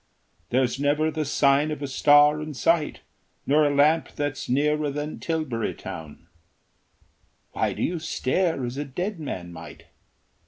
There's 0.49 0.79
never 0.79 1.11
the 1.11 1.25
sign 1.25 1.69
of 1.69 1.83
a 1.83 1.87
star 1.87 2.41
in 2.41 2.55
sight, 2.55 3.01
Nor 3.45 3.65
a 3.67 3.75
lamp 3.75 4.09
that's 4.15 4.49
nearer 4.49 4.89
than 4.89 5.19
Tilbury 5.19 5.75
Town. 5.75 6.25
Why 7.51 7.73
do 7.73 7.83
you 7.83 7.99
stare 7.99 8.65
as 8.65 8.77
a 8.77 8.83
dead 8.85 9.19
man 9.19 9.53
might? 9.53 9.85